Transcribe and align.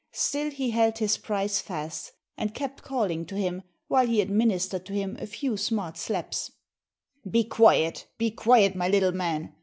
Still 0.13 0.49
he 0.49 0.71
held 0.71 0.97
his 0.97 1.17
prize 1.17 1.59
fast, 1.61 2.13
and 2.35 2.55
kept 2.55 2.81
calling 2.81 3.23
to 3.27 3.35
him, 3.35 3.61
while 3.87 4.07
he 4.07 4.19
administered 4.19 4.83
to 4.87 4.93
him 4.93 5.15
a 5.19 5.27
few 5.27 5.57
smart 5.57 5.95
slaps 5.95 6.51
"Be 7.29 7.43
quiet, 7.43 8.07
be 8.17 8.31
quiet, 8.31 8.75
my 8.75 8.87
little 8.87 9.11
man! 9.11 9.53